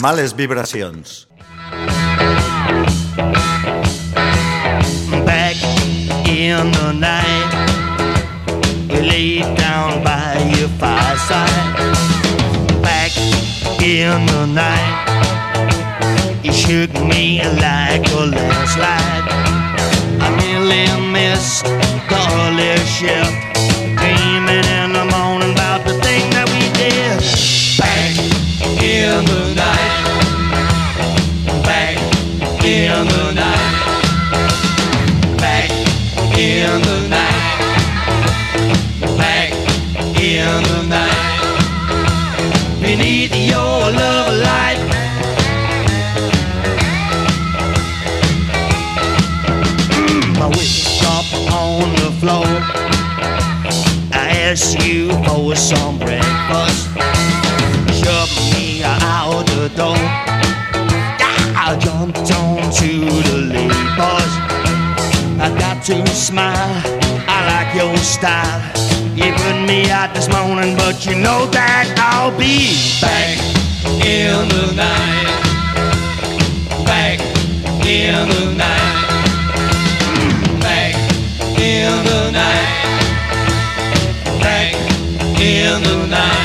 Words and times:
Males 0.00 0.32
vibracions. 0.32 1.26
Back 5.26 5.56
in 6.26 6.72
the 6.72 6.92
night, 6.92 7.52
laid 8.88 9.54
down 9.58 10.02
by 10.02 10.38
your 10.56 10.68
fireside. 10.80 11.76
Back 12.82 13.12
in 13.82 14.24
the 14.26 14.46
night, 14.46 14.96
you 16.42 16.52
shook 16.52 16.92
me 16.94 17.42
like 17.60 18.08
a 18.12 18.24
landslide. 18.32 19.28
I 20.24 20.28
nearly 20.40 20.88
missed 21.12 21.64
the 21.64 22.18
early 22.40 22.78
ship, 22.86 23.28
Ask 54.64 54.86
you 54.86 55.08
oh, 55.10 55.50
for 55.50 55.56
some 55.56 55.98
breakfast. 55.98 56.86
Shove 57.98 58.30
me 58.54 58.84
out 58.84 59.44
the 59.46 59.68
door. 59.74 59.98
I 61.58 61.76
jumped 61.80 62.30
onto 62.30 63.10
the 63.26 63.38
late. 63.50 63.72
I 65.42 65.52
got 65.58 65.82
to 65.86 66.06
smile. 66.14 66.80
I 67.26 67.38
like 67.50 67.74
your 67.74 67.96
style. 67.96 68.62
You 69.16 69.32
put 69.32 69.66
me 69.66 69.90
out 69.90 70.14
this 70.14 70.28
morning, 70.28 70.76
but 70.76 71.04
you 71.06 71.16
know 71.16 71.46
that 71.46 71.92
I'll 71.98 72.30
be 72.38 72.78
back 73.00 73.38
in 74.06 74.46
the 74.48 74.66
night. 74.78 75.26
Back 76.86 77.18
in 77.84 78.28
the 78.28 78.54
night. 78.54 79.10
Back 80.60 80.94
in 81.58 82.04
the 82.04 82.30
night. 82.30 82.81
In 85.42 85.82
the 85.82 86.06
night. 86.06 86.41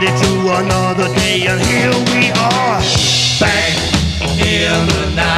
Made 0.00 0.08
it 0.08 0.18
through 0.18 0.48
another 0.50 1.12
day, 1.14 1.46
and 1.46 1.60
here 1.60 1.90
we 2.14 2.30
are. 2.30 2.80
Back 3.40 3.78
in 4.38 4.86
the 4.88 5.10
night. 5.16 5.37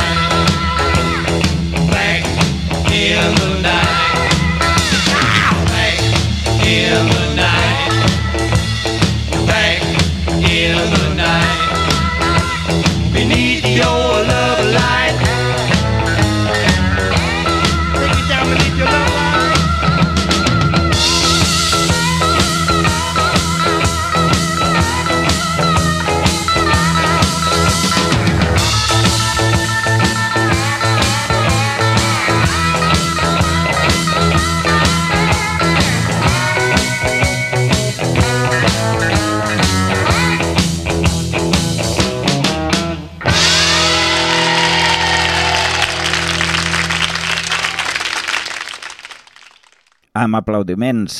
Aplaudiments 50.40 51.14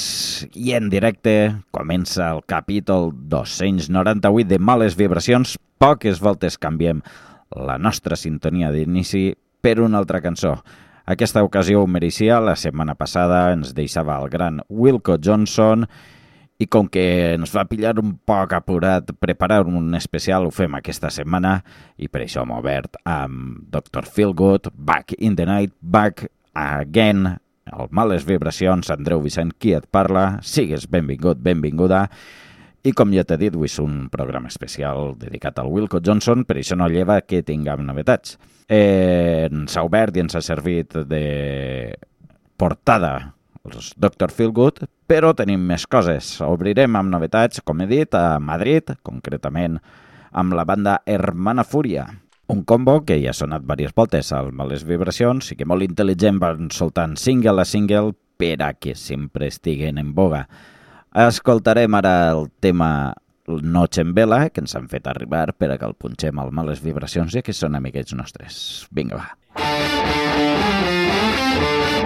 i 0.57 0.73
en 0.77 0.89
directe 0.91 1.53
comença 1.75 2.31
el 2.33 2.41
capítol 2.49 3.11
298 3.31 4.49
de 4.49 4.59
Males 4.59 4.97
Vibracions. 4.97 5.59
Poques 5.79 6.21
voltes 6.21 6.59
canviem 6.59 7.03
la 7.57 7.77
nostra 7.79 8.17
sintonia 8.17 8.73
d'inici 8.73 9.35
per 9.61 9.79
una 9.85 10.01
altra 10.01 10.23
cançó. 10.25 10.57
Aquesta 11.11 11.43
ocasió 11.45 11.83
ho 11.83 11.91
mereixia, 11.91 12.41
la 12.41 12.57
setmana 12.57 12.95
passada 12.95 13.51
ens 13.53 13.75
deixava 13.77 14.19
el 14.23 14.31
gran 14.33 14.61
Wilco 14.69 15.19
Johnson 15.19 15.87
i 16.61 16.69
com 16.69 16.89
que 16.93 17.05
ens 17.35 17.53
va 17.57 17.65
pillar 17.69 17.95
un 18.03 18.17
poc 18.29 18.53
apurat 18.53 19.15
preparar 19.19 19.63
un 19.67 19.95
especial, 19.97 20.47
ho 20.47 20.53
fem 20.53 20.77
aquesta 20.77 21.09
setmana 21.13 21.59
i 21.97 22.09
per 22.09 22.27
això 22.27 22.45
hem 22.45 22.53
obert 22.59 23.01
amb 23.09 23.65
Dr. 23.73 24.05
Feelgood, 24.05 24.69
Back 24.77 25.17
in 25.19 25.37
the 25.41 25.49
Night, 25.49 25.73
Back 25.81 26.29
Again, 26.53 27.39
el 27.71 27.91
Males 27.95 28.27
Vibracions, 28.29 28.91
Andreu 28.93 29.23
Vicent, 29.25 29.55
qui 29.59 29.75
et 29.77 29.87
parla, 29.91 30.41
sigues 30.43 30.87
benvingut, 30.91 31.41
benvinguda, 31.43 32.07
i 32.83 32.95
com 32.97 33.11
ja 33.13 33.27
t'he 33.29 33.37
dit, 33.41 33.55
avui 33.55 33.69
és 33.69 33.77
un 33.83 34.07
programa 34.13 34.49
especial 34.49 35.15
dedicat 35.21 35.59
al 35.61 35.69
Wilco 35.69 36.01
Johnson, 36.01 36.47
per 36.49 36.57
això 36.61 36.79
no 36.79 36.89
lleva 36.89 37.21
que 37.21 37.43
tinguem 37.45 37.85
novetats. 37.85 38.39
Eh, 38.71 39.49
ens 39.51 39.77
ha 39.77 39.85
obert 39.85 40.17
i 40.17 40.23
ens 40.25 40.39
ha 40.39 40.41
servit 40.45 40.97
de 41.11 41.25
portada 42.57 43.35
els 43.69 43.93
Dr. 44.01 44.33
Feelgood, 44.33 44.81
però 45.11 45.35
tenim 45.37 45.61
més 45.69 45.85
coses. 45.91 46.39
Obrirem 46.45 46.97
amb 46.97 47.13
novetats, 47.13 47.61
com 47.61 47.83
he 47.83 47.89
dit, 47.91 48.17
a 48.17 48.39
Madrid, 48.41 48.95
concretament 49.05 49.77
amb 50.33 50.57
la 50.57 50.65
banda 50.65 51.01
Hermana 51.05 51.67
Fúria. 51.69 52.07
Un 52.51 52.65
combo 52.65 53.05
que 53.07 53.21
ja 53.23 53.31
ha 53.31 53.37
sonat 53.37 53.63
diverses 53.63 53.95
voltes 53.95 54.33
al 54.35 54.49
Males 54.51 54.83
Vibracions 54.83 55.53
i 55.53 55.57
que 55.57 55.67
molt 55.71 55.87
intel·ligent 55.87 56.41
van 56.43 56.67
soltant 56.75 57.15
single 57.15 57.63
a 57.63 57.65
single 57.65 58.17
per 58.43 58.57
a 58.67 58.73
que 58.75 58.97
sempre 58.99 59.47
estiguen 59.47 60.03
en 60.03 60.11
boga. 60.17 60.49
Escoltarem 61.15 61.95
ara 61.95 62.33
el 62.33 62.49
tema 62.59 63.15
Noche 63.47 64.03
en 64.03 64.15
Vela, 64.19 64.49
que 64.51 64.65
ens 64.65 64.75
han 64.75 64.91
fet 64.91 65.07
arribar 65.07 65.53
per 65.55 65.71
a 65.71 65.79
que 65.79 65.87
el 65.87 65.95
punxem 65.95 66.43
al 66.43 66.51
Males 66.51 66.83
Vibracions 66.83 67.39
i 67.39 67.43
que 67.47 67.55
són 67.55 67.79
amiguets 67.79 68.19
nostres. 68.19 68.89
Vinga, 68.91 69.23
va. 69.23 69.31
Despiertas 70.51 72.00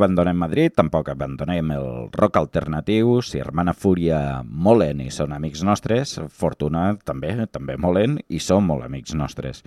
abandonem 0.00 0.38
Madrid, 0.40 0.72
tampoc 0.72 1.12
abandonem 1.12 1.74
el 1.76 1.88
rock 2.16 2.40
alternatiu, 2.40 3.18
si 3.22 3.38
Hermana 3.38 3.74
Fúria 3.76 4.40
molen 4.42 5.02
i 5.04 5.10
són 5.12 5.34
amics 5.36 5.62
nostres, 5.66 6.16
Fortuna 6.32 6.94
també, 7.04 7.34
també 7.52 7.76
molen 7.76 8.16
i 8.28 8.40
són 8.40 8.64
molt 8.70 8.88
amics 8.88 9.14
nostres. 9.14 9.60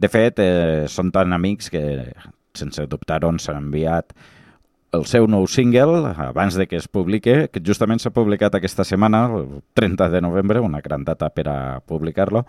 De 0.00 0.08
fet, 0.12 0.40
eh, 0.40 0.88
són 0.88 1.12
tan 1.12 1.36
amics 1.36 1.68
que, 1.72 1.84
sense 2.56 2.88
dubtar-ho, 2.88 3.30
ens 3.32 3.48
han 3.52 3.60
enviat 3.60 4.16
el 4.96 5.04
seu 5.04 5.26
nou 5.28 5.46
single 5.50 6.14
abans 6.16 6.56
de 6.56 6.66
que 6.66 6.78
es 6.80 6.88
publique, 6.88 7.48
que 7.52 7.62
justament 7.64 8.00
s'ha 8.00 8.14
publicat 8.16 8.56
aquesta 8.56 8.84
setmana, 8.84 9.26
el 9.36 9.62
30 9.76 10.08
de 10.12 10.22
novembre, 10.24 10.64
una 10.64 10.80
gran 10.80 11.04
data 11.04 11.28
per 11.30 11.48
a 11.52 11.58
publicar-lo, 11.84 12.46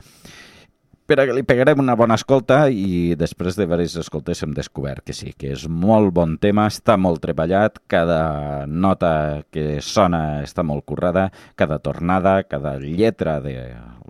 per 1.08 1.22
a 1.22 1.26
que 1.26 1.36
li 1.36 1.44
pegarem 1.48 1.80
una 1.80 1.96
bona 1.96 2.18
escolta 2.20 2.66
i 2.68 3.16
després 3.20 3.56
de 3.56 3.64
diverses 3.64 4.02
escoltes 4.04 4.42
hem 4.44 4.52
descobert 4.56 5.06
que 5.08 5.16
sí, 5.16 5.32
que 5.32 5.54
és 5.56 5.64
molt 5.72 6.12
bon 6.16 6.36
tema, 6.42 6.68
està 6.68 6.98
molt 7.00 7.22
treballat, 7.24 7.80
cada 7.88 8.66
nota 8.68 9.44
que 9.54 9.80
sona 9.82 10.44
està 10.44 10.66
molt 10.68 10.84
currada, 10.86 11.30
cada 11.56 11.80
tornada, 11.80 12.42
cada 12.44 12.76
lletra 12.84 13.40
de 13.40 13.56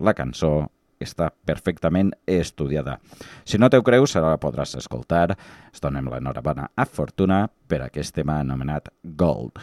la 0.02 0.16
cançó 0.18 0.72
està 0.98 1.30
perfectament 1.46 2.10
estudiada. 2.26 2.98
Si 3.46 3.62
no 3.62 3.70
t'ho 3.70 3.84
creus, 3.86 4.18
ara 4.18 4.34
la 4.34 4.42
podràs 4.42 4.74
escoltar. 4.80 5.38
Es 5.70 5.84
donem 5.84 6.10
l'enhorabona 6.10 6.72
a 6.74 6.88
Fortuna 6.90 7.44
per 7.70 7.84
aquest 7.86 8.18
tema 8.18 8.40
anomenat 8.42 8.90
Gold. 9.06 9.62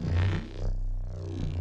Marching 0.00 1.59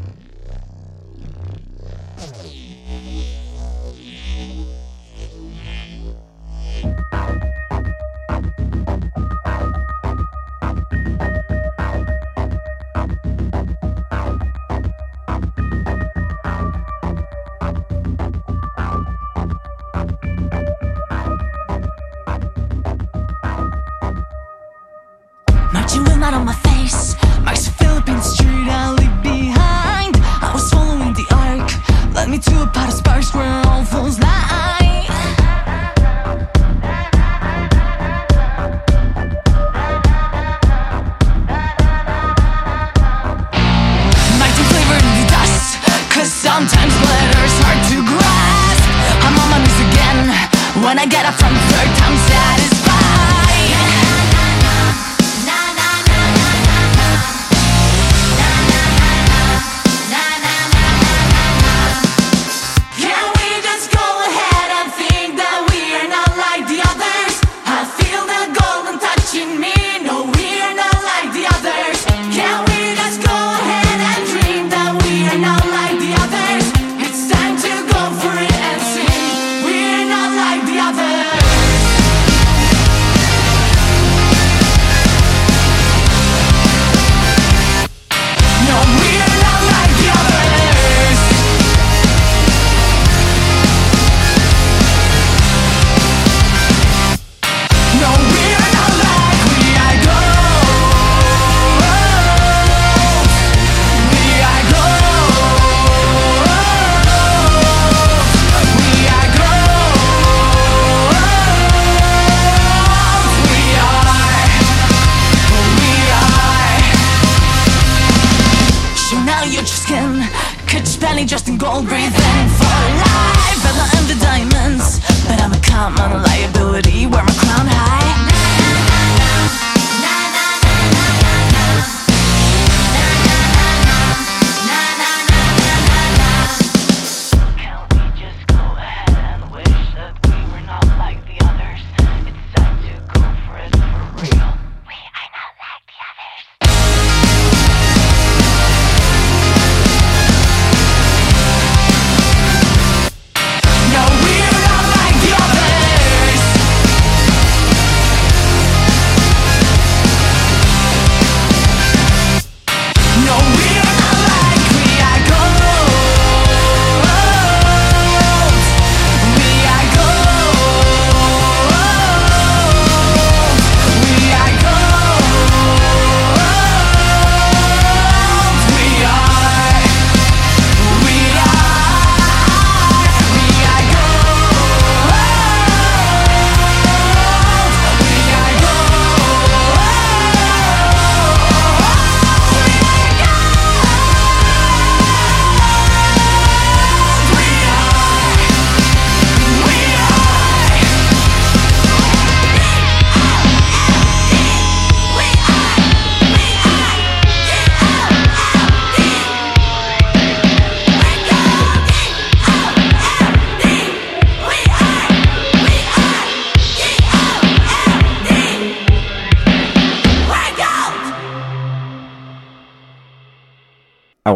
me 32.29 32.37
to 32.37 32.61
a 32.61 32.67
pot 32.67 32.89
of 32.89 32.93
sparks 32.93 33.33
where 33.33 33.68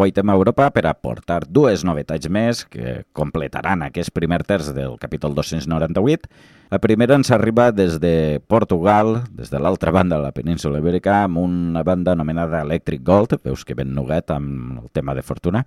Aguaitem 0.04 0.28
a 0.28 0.34
Europa 0.36 0.66
per 0.68 0.82
aportar 0.84 1.46
dues 1.48 1.80
novetats 1.80 2.28
més 2.28 2.58
que 2.68 3.06
completaran 3.16 3.80
aquest 3.86 4.12
primer 4.12 4.42
terç 4.44 4.66
del 4.76 4.98
capítol 5.00 5.32
298. 5.32 6.28
La 6.68 6.76
primera 6.76 7.16
ens 7.16 7.30
arriba 7.32 7.70
des 7.72 7.96
de 8.02 8.42
Portugal, 8.44 9.22
des 9.32 9.48
de 9.48 9.56
l'altra 9.56 9.94
banda 9.96 10.18
de 10.18 10.26
la 10.26 10.34
península 10.36 10.82
Ibèrica, 10.82 11.22
amb 11.24 11.40
una 11.40 11.80
banda 11.88 12.12
anomenada 12.12 12.60
Electric 12.60 13.00
Gold, 13.00 13.38
veus 13.48 13.64
que 13.64 13.72
ben 13.72 13.94
nuguet 13.96 14.28
amb 14.28 14.82
el 14.82 14.90
tema 14.92 15.14
de 15.16 15.22
Fortuna. 15.24 15.64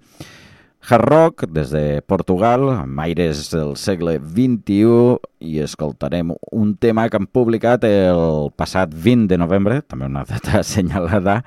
hard 0.87 1.09
rock 1.09 1.47
des 1.49 1.71
de 1.71 2.03
Portugal, 2.05 2.69
amb 2.69 2.99
aires 2.99 3.49
del 3.49 3.75
segle 3.75 4.19
XXI, 4.19 5.17
i 5.39 5.57
escoltarem 5.65 6.35
un 6.51 6.75
tema 6.77 7.09
que 7.09 7.17
han 7.17 7.25
publicat 7.25 7.83
el 7.83 8.51
passat 8.55 8.93
20 8.93 9.27
de 9.27 9.37
novembre, 9.41 9.81
també 9.81 10.05
una 10.05 10.23
data 10.23 10.59
assenyalada, 10.61 11.43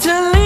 to 0.00 0.12
leave, 0.30 0.37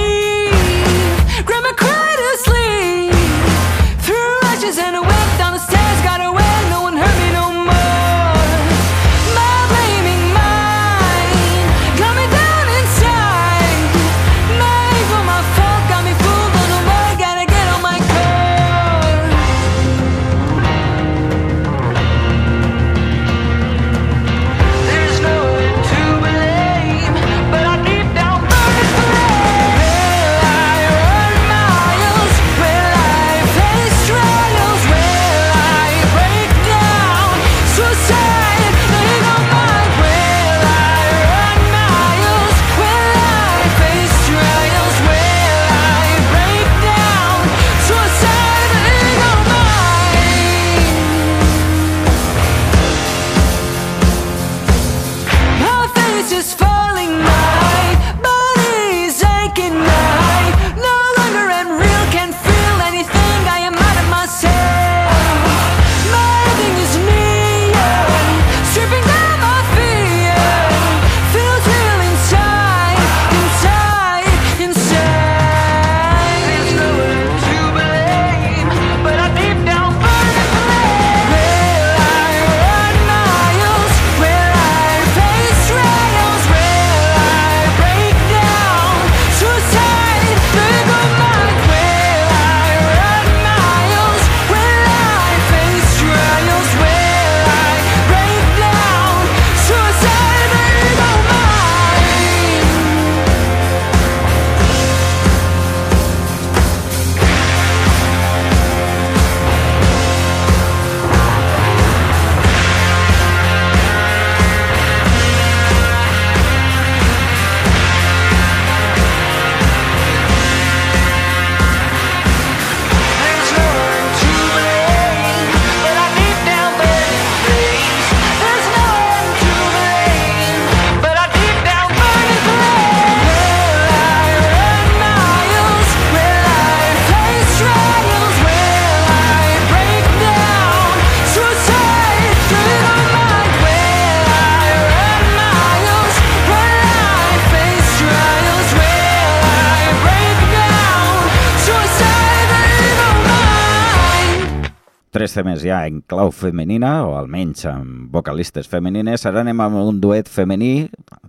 Tres 155.22 155.36
temes 155.38 155.60
ja 155.62 155.76
en 155.86 156.00
clau 156.10 156.32
femenina, 156.34 157.04
o 157.06 157.12
almenys 157.14 157.60
amb 157.70 158.10
vocalistes 158.10 158.66
femenines. 158.66 159.22
Ara 159.22 159.44
anem 159.44 159.60
amb 159.62 159.78
un 159.78 160.00
duet 160.02 160.26
femení 160.26 160.88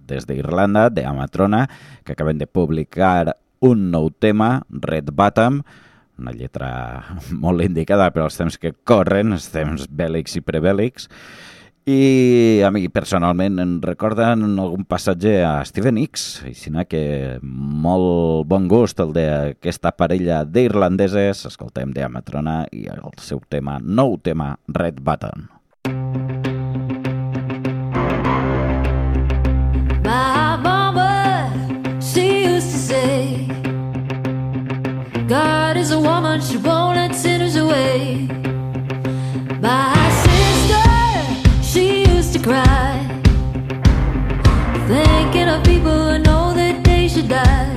des 0.09 0.25
d'Irlanda, 0.25 0.87
de 0.89 1.03
Amatrona, 1.05 1.67
que 2.01 2.15
acaben 2.15 2.39
de 2.41 2.47
publicar 2.49 3.35
un 3.61 3.91
nou 3.93 4.09
tema, 4.09 4.63
Red 4.73 5.11
Bottom, 5.13 5.61
una 6.17 6.33
lletra 6.33 6.71
molt 7.45 7.61
indicada 7.61 8.09
per 8.09 8.23
als 8.25 8.41
temps 8.41 8.57
que 8.57 8.73
corren, 8.73 9.37
els 9.37 9.51
temps 9.53 9.85
bèl·lics 9.85 10.41
i 10.41 10.41
prebèl·lics, 10.41 11.05
i 11.85 12.61
a 12.63 12.69
mi 12.71 12.87
personalment 12.87 13.59
em 13.59 13.73
recorden 13.83 14.45
algun 14.59 14.85
passatge 14.87 15.33
a 15.43 15.57
Steven 15.67 15.97
X, 15.99 16.43
així 16.47 16.71
que 16.87 17.39
molt 17.43 18.47
bon 18.47 18.69
gust 18.71 18.99
el 19.03 19.11
d'aquesta 19.15 19.91
parella 19.91 20.43
d'irlandeses, 20.45 21.45
escoltem 21.51 21.91
de 21.91 22.05
Amatrona 22.05 22.63
i 22.71 22.87
el 22.87 23.03
seu 23.19 23.41
tema, 23.49 23.79
nou 23.83 24.17
tema, 24.17 24.55
Red 24.67 25.01
Button. 25.03 25.49
My 30.05 30.55
mama, 30.63 31.51
she 31.99 32.45
used 32.45 32.71
to 32.71 32.77
say, 32.77 33.47
God 35.27 35.75
is 35.75 35.91
a 35.91 35.99
woman, 35.99 36.39
she 36.39 36.57
won't 36.57 36.95
let 36.95 37.13
sinners 37.13 37.57
away. 37.57 38.42
Of 45.53 45.63
people 45.63 45.91
who 45.91 46.17
know 46.19 46.53
that 46.53 46.83
they 46.83 47.07
should 47.07 47.27
die. 47.27 47.69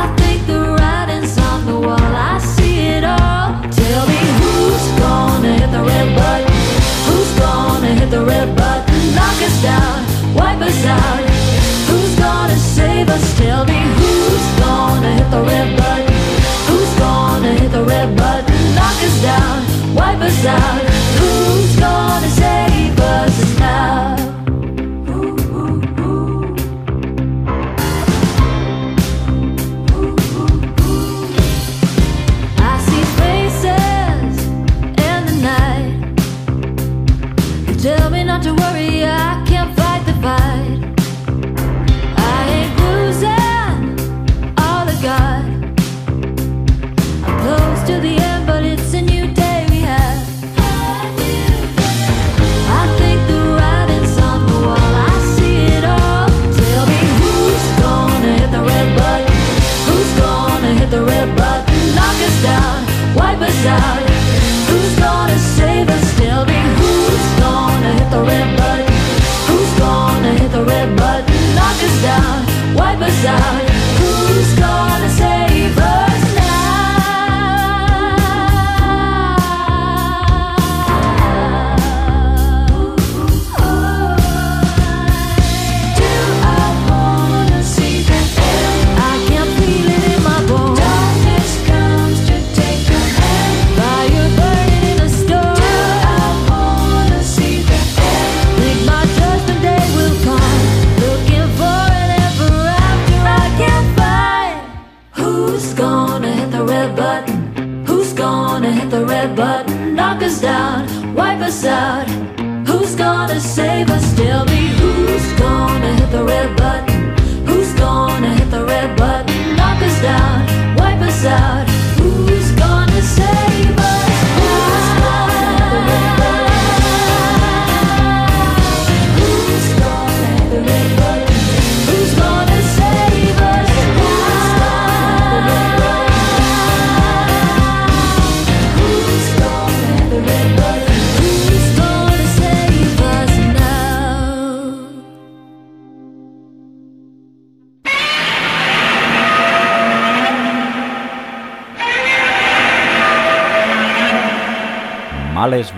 I 0.00 0.02
think 0.18 0.46
the 0.46 0.60
writing's 0.78 1.36
on 1.38 1.66
the 1.66 1.78
wall, 1.86 2.12
I 2.30 2.38
see 2.38 2.78
it 2.96 3.04
all. 3.04 3.48
Tell 3.82 4.04
me 4.06 4.20
who's 4.38 4.86
gonna 5.02 5.52
hit 5.60 5.70
the 5.76 5.82
red 5.82 6.08
button? 6.18 6.52
Who's 7.08 7.32
gonna 7.40 7.92
hit 7.98 8.10
the 8.10 8.24
red 8.24 8.48
button? 8.56 8.98
Knock 9.16 9.38
us 9.48 9.56
down, 9.62 9.98
wipe 10.38 10.62
us 10.62 10.84
out. 10.84 11.22
Who's 11.88 12.14
gonna 12.16 12.58
save 12.76 13.08
us? 13.08 13.26
Tell 13.38 13.64
me 13.64 13.78
who's 13.98 14.46
gonna 14.62 15.10
hit 15.18 15.30
the 15.36 15.42
red 15.42 15.68
button? 15.80 16.14
Who's 16.68 16.92
gonna 16.98 17.52
hit 17.60 17.72
the 17.72 17.84
red 17.84 18.16
button? 18.16 18.58
Knock 18.78 18.98
us 19.08 19.16
down, 19.22 19.56
wipe 19.94 20.22
us 20.28 20.44
out. 20.46 20.82
Who's 21.18 21.74
gonna 21.80 22.28
save 22.28 22.45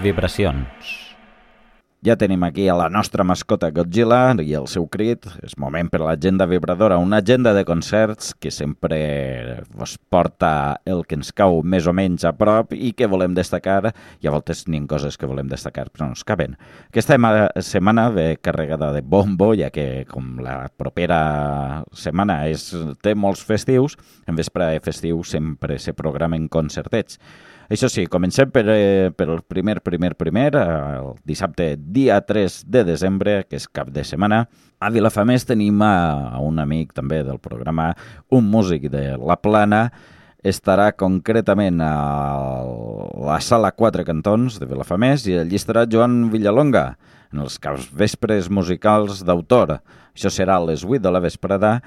vibracions. 0.02 1.08
Ja 1.98 2.14
tenim 2.14 2.44
aquí 2.46 2.68
a 2.70 2.76
la 2.78 2.86
nostra 2.86 3.24
mascota 3.26 3.72
Godzilla 3.74 4.30
i 4.38 4.52
el 4.54 4.68
seu 4.70 4.84
crit. 4.86 5.26
És 5.42 5.56
moment 5.58 5.88
per 5.90 5.98
a 5.98 6.04
l'agenda 6.06 6.46
vibradora, 6.46 7.00
una 7.02 7.18
agenda 7.18 7.50
de 7.56 7.64
concerts 7.66 8.36
que 8.38 8.52
sempre 8.54 9.64
vos 9.74 9.96
porta 9.98 10.78
el 10.86 11.02
que 11.10 11.18
ens 11.18 11.32
cau 11.34 11.58
més 11.66 11.90
o 11.90 11.96
menys 11.96 12.22
a 12.22 12.32
prop 12.38 12.70
i 12.76 12.92
que 12.94 13.10
volem 13.10 13.34
destacar, 13.34 13.90
i 14.22 14.30
a 14.30 14.36
voltes 14.36 14.62
n'hi 14.70 14.84
coses 14.86 15.18
que 15.18 15.26
volem 15.26 15.50
destacar, 15.50 15.88
però 15.90 16.06
no 16.06 16.14
ens 16.14 16.22
caben. 16.22 16.54
Aquesta 16.92 17.18
setmana 17.66 18.08
ve 18.14 18.28
carregada 18.38 18.92
de 18.94 19.02
bombo, 19.02 19.50
ja 19.58 19.72
que 19.74 20.06
com 20.06 20.36
la 20.38 20.68
propera 20.70 21.82
setmana 21.90 22.44
és, 22.46 22.70
té 23.02 23.18
molts 23.18 23.42
festius, 23.42 23.98
en 24.30 24.38
vespre 24.38 24.70
de 24.70 24.80
festiu 24.86 25.24
sempre 25.26 25.82
se 25.82 25.98
programen 25.98 26.46
concertets. 26.46 27.18
Això 27.68 27.90
sí, 27.92 28.06
comencem 28.08 28.48
per, 28.48 28.64
eh, 28.72 29.10
per 29.12 29.26
el 29.28 29.42
primer, 29.44 29.82
primer, 29.84 30.14
primer, 30.16 30.54
eh, 30.56 30.60
el 31.02 31.10
dissabte, 31.28 31.76
dia 31.76 32.20
3 32.24 32.62
de 32.64 32.82
desembre, 32.84 33.44
que 33.44 33.56
és 33.56 33.68
cap 33.68 33.90
de 33.92 34.04
setmana. 34.04 34.46
A 34.80 34.88
Vilafamés 34.88 35.44
tenim 35.44 35.82
a, 35.82 36.32
a 36.32 36.40
un 36.40 36.58
amic 36.58 36.94
també 36.96 37.22
del 37.22 37.38
programa, 37.38 37.94
un 38.30 38.48
músic 38.48 38.88
de 38.88 39.18
La 39.20 39.36
Plana, 39.36 39.90
estarà 40.40 40.92
concretament 40.96 41.82
a 41.84 42.64
la 43.26 43.38
sala 43.44 43.72
4 43.76 44.04
cantons 44.06 44.56
de 44.58 44.66
Vilafamés 44.70 45.26
i 45.26 45.36
allí 45.36 45.58
estarà 45.58 45.84
Joan 45.90 46.30
Villalonga 46.32 46.96
en 47.34 47.44
els 47.44 47.60
vespres 47.92 48.48
musicals 48.48 49.24
d'autor. 49.26 49.82
Això 50.16 50.32
serà 50.32 50.56
a 50.56 50.64
les 50.64 50.86
8 50.86 51.02
de 51.04 51.12
la 51.12 51.20
vesprada 51.20 51.82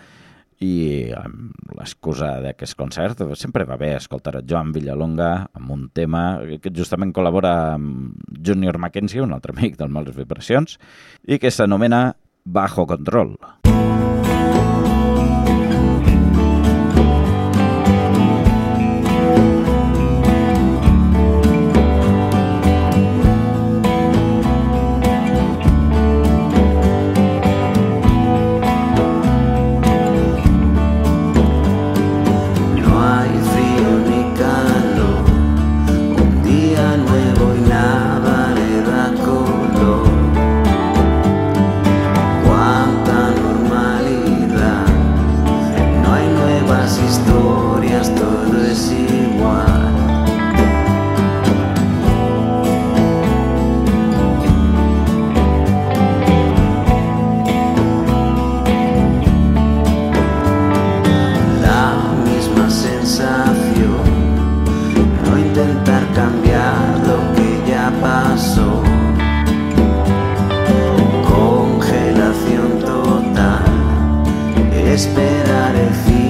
i 0.61 1.09
amb 1.17 1.73
l'excusa 1.77 2.35
d'aquest 2.43 2.77
concert 2.77 3.23
sempre 3.39 3.65
va 3.65 3.79
bé 3.81 3.95
escoltar 3.97 4.35
a 4.37 4.43
Joan 4.45 4.71
Villalonga 4.75 5.31
amb 5.57 5.73
un 5.73 5.87
tema 5.93 6.41
que 6.61 6.73
justament 6.77 7.13
col·labora 7.15 7.55
amb 7.77 8.13
Junior 8.45 8.77
Mackenzie, 8.77 9.23
un 9.25 9.33
altre 9.33 9.55
amic 9.57 9.79
del 9.79 9.89
Males 9.89 10.17
Vibracions, 10.17 10.77
i 11.25 11.41
que 11.41 11.51
s'anomena 11.51 12.11
Bajo 12.45 12.85
Control. 12.89 13.35
No 13.41 13.60
esperar 74.93 75.73
el 75.75 75.89
fin 76.05 76.20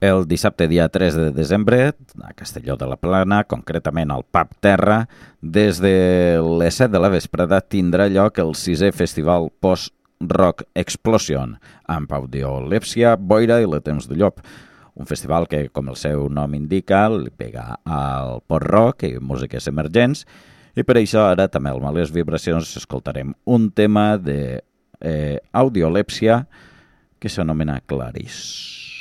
El 0.00 0.24
dissabte 0.24 0.64
dia 0.64 0.88
3 0.88 1.14
de 1.14 1.30
desembre, 1.30 1.92
a 2.24 2.32
Castelló 2.32 2.78
de 2.80 2.86
la 2.88 2.96
Plana, 2.96 3.42
concretament 3.44 4.08
al 4.08 4.22
Pub 4.24 4.54
Terra, 4.64 5.10
des 5.42 5.76
de 5.76 6.40
les 6.40 6.78
7 6.80 6.88
de 6.94 7.02
la 7.04 7.10
vesprada 7.12 7.58
tindrà 7.60 8.06
lloc 8.08 8.40
el 8.40 8.54
sisè 8.56 8.94
festival 8.96 9.50
Post 9.60 9.92
Rock 10.24 10.64
Explosion, 10.72 11.58
amb 11.84 12.14
audiolèpsia, 12.16 13.12
boira 13.20 13.60
i 13.60 13.68
le 13.68 13.82
temps 13.84 14.08
de 14.08 14.16
llop. 14.16 14.40
Un 14.96 15.04
festival 15.04 15.44
que, 15.52 15.66
com 15.68 15.92
el 15.92 16.00
seu 16.00 16.30
nom 16.32 16.56
indica, 16.56 17.02
li 17.12 17.28
pega 17.28 17.76
al 17.84 18.40
post-rock 18.48 19.04
i 19.04 19.18
músiques 19.20 19.68
emergents, 19.68 20.24
i 20.80 20.80
per 20.80 20.96
això 20.96 21.28
ara 21.28 21.44
també 21.52 21.74
al 21.74 21.84
Males 21.84 22.08
Vibracions 22.16 22.72
escoltarem 22.80 23.36
un 23.44 23.68
tema 23.68 24.16
de 24.16 24.64
eh, 25.04 25.40
que 27.20 27.28
s'anomena 27.28 27.82
Clarice. 27.84 28.99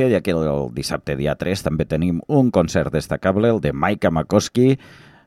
València, 0.00 0.16
ja 0.16 0.22
que 0.24 0.32
el 0.32 0.72
dissabte 0.72 1.16
dia 1.16 1.34
3 1.36 1.62
també 1.66 1.84
tenim 1.84 2.22
un 2.26 2.50
concert 2.50 2.92
destacable, 2.92 3.50
el 3.50 3.60
de 3.60 3.72
Maika 3.72 4.10
Makoski, 4.10 4.78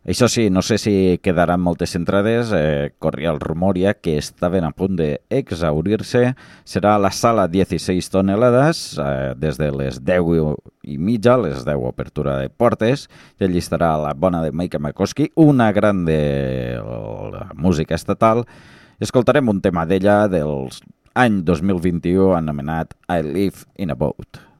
això 0.03 0.27
sí, 0.27 0.49
no 0.49 0.61
sé 0.61 0.77
si 0.81 1.19
quedaran 1.21 1.61
moltes 1.61 1.95
entrades, 1.95 2.51
eh, 2.51 2.91
corria 2.99 3.29
el 3.31 3.39
rumor 3.39 3.77
ja 3.77 3.93
que 3.93 4.17
estaven 4.17 4.65
a 4.65 4.71
punt 4.71 4.97
d'exaurir-se. 4.97 6.33
Serà 6.65 6.95
a 6.95 6.99
la 6.99 7.11
sala 7.11 7.47
16 7.47 8.09
tonelades, 8.09 8.97
eh, 8.97 9.33
des 9.37 9.57
de 9.57 9.71
les 9.71 10.03
10 10.03 10.57
i 10.83 10.97
mitja, 10.97 11.37
les 11.37 11.63
10 11.63 11.77
obertura 11.77 12.37
de 12.39 12.49
portes, 12.49 13.07
i 13.39 13.45
allí 13.45 13.59
estarà 13.59 13.95
la 14.01 14.13
bona 14.13 14.41
de 14.43 14.51
Maika 14.51 14.79
Makoski, 14.79 15.31
una 15.35 15.71
gran 15.71 16.03
de 16.03 16.81
la 17.31 17.51
música 17.53 17.95
estatal. 17.95 18.43
Escoltarem 18.99 19.47
un 19.47 19.61
tema 19.61 19.85
d'ella 19.85 20.27
dels 20.27 20.81
any 21.13 21.43
2021 21.43 22.33
anomenat 22.35 22.93
I 23.07 23.21
Live 23.21 23.69
in 23.77 23.91
a 23.91 23.95
Boat. 23.95 24.52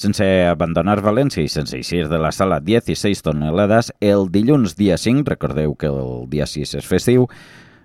Sense 0.00 0.26
abandonar 0.48 1.02
València 1.04 1.42
i 1.44 1.50
sense 1.52 1.76
eixir 1.76 2.06
de 2.08 2.16
la 2.16 2.30
sala 2.32 2.56
16 2.64 3.20
tonelades, 3.20 3.90
el 4.00 4.30
dilluns 4.32 4.72
dia 4.78 4.96
5, 4.96 5.26
recordeu 5.28 5.74
que 5.76 5.90
el 5.92 6.24
dia 6.32 6.46
6 6.48 6.78
és 6.80 6.86
festiu, 6.88 7.26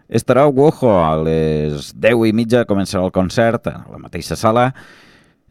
estarà 0.08 0.46
Wojo 0.48 0.94
a 0.96 1.16
les 1.20 1.90
10 1.92 2.30
i 2.30 2.32
mitja, 2.38 2.64
començarà 2.70 3.04
el 3.04 3.12
concert 3.12 3.68
a 3.68 3.82
la 3.92 4.00
mateixa 4.00 4.38
sala. 4.40 4.70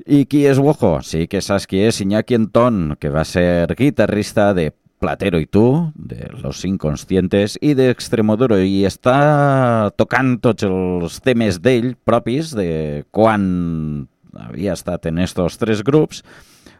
I 0.08 0.24
qui 0.24 0.46
és 0.48 0.56
Wojo? 0.56 0.96
Sí 1.04 1.26
que 1.28 1.42
saps 1.44 1.68
qui 1.68 1.82
és 1.84 2.00
Iñaki 2.00 2.38
Antón, 2.40 2.96
que 2.96 3.12
va 3.12 3.26
ser 3.28 3.68
guitarrista 3.76 4.54
de 4.56 4.70
Platero 5.04 5.36
i 5.42 5.44
tu, 5.44 5.92
de 5.94 6.30
Los 6.40 6.64
Inconscientes 6.64 7.58
i 7.60 7.74
d'Extremoduro, 7.76 8.56
i 8.56 8.86
està 8.88 9.92
tocant 10.00 10.38
tots 10.40 10.64
els 10.64 11.20
temes 11.20 11.60
d'ell 11.60 11.92
propis 12.08 12.54
de 12.56 13.04
quan 13.12 14.08
havia 14.40 14.74
estat 14.74 15.06
en 15.10 15.18
estos 15.24 15.58
tres 15.60 15.82
grups, 15.86 16.22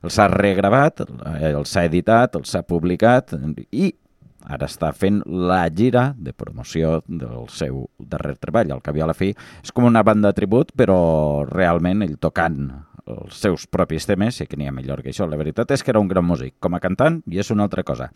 els 0.05 0.19
ha 0.21 0.29
regravat, 0.29 1.05
els 1.51 1.77
ha 1.77 1.85
editat, 1.89 2.37
els 2.37 2.55
ha 2.55 2.65
publicat 2.67 3.35
i 3.73 3.93
ara 4.45 4.69
està 4.69 4.91
fent 4.93 5.23
la 5.25 5.63
gira 5.73 6.11
de 6.21 6.35
promoció 6.37 6.99
del 7.09 7.47
seu 7.49 7.87
darrer 7.99 8.37
treball. 8.37 8.75
Al 8.75 8.83
cap 8.85 8.97
i 8.97 9.05
a 9.05 9.09
la 9.09 9.17
fi 9.17 9.31
és 9.33 9.73
com 9.73 9.89
una 9.89 10.05
banda 10.05 10.33
de 10.33 10.37
tribut, 10.37 10.75
però 10.77 11.47
realment 11.49 12.05
ell 12.05 12.19
tocant 12.21 12.67
els 13.05 13.37
seus 13.37 13.67
propis 13.69 14.07
temes, 14.09 14.39
sí 14.39 14.47
que 14.49 14.57
n'hi 14.57 14.69
ha 14.69 14.73
millor 14.73 15.03
que 15.05 15.13
això. 15.13 15.27
La 15.29 15.37
veritat 15.37 15.75
és 15.75 15.83
que 15.85 15.93
era 15.93 16.01
un 16.01 16.09
gran 16.09 16.25
músic. 16.25 16.55
Com 16.63 16.77
a 16.77 16.81
cantant, 16.81 17.21
i 17.29 17.41
és 17.41 17.51
una 17.53 17.67
altra 17.67 17.85
cosa. 17.85 18.11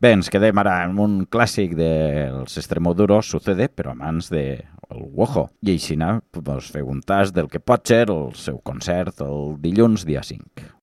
Bé, 0.00 0.12
ens 0.12 0.28
quedem 0.32 0.58
ara 0.60 0.82
amb 0.84 1.00
un 1.00 1.14
clàssic 1.24 1.72
dels 1.78 2.58
Extremoduros, 2.60 3.30
Sucede, 3.32 3.70
però 3.72 3.94
a 3.94 3.98
mans 3.98 4.28
de 4.32 4.44
el 4.90 5.02
Wojo. 5.12 5.48
I 5.62 5.74
així 5.76 5.96
pues, 5.96 6.70
fer 6.72 6.82
un 6.82 7.02
tas 7.02 7.32
del 7.32 7.48
que 7.48 7.60
pot 7.60 7.86
ser 7.86 8.06
el 8.10 8.34
seu 8.34 8.60
concert 8.62 9.20
el 9.20 9.56
dilluns, 9.62 10.04
dia 10.06 10.22
5. 10.22 10.75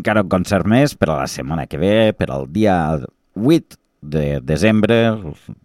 Encara 0.00 0.24
un 0.24 0.32
concert 0.32 0.66
més 0.68 0.96
per 0.96 1.12
a 1.12 1.20
la 1.22 1.28
setmana 1.30 1.68
que 1.68 1.78
ve, 1.80 2.10
per 2.16 2.30
al 2.32 2.48
dia 2.50 2.98
8 3.36 3.78
de 4.00 4.40
desembre, 4.40 4.96